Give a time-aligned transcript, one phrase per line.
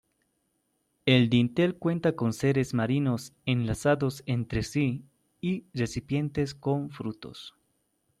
[1.05, 5.03] El dintel cuenta con seres marinos enlazados entre sí
[5.41, 7.53] y recipientes con frutos.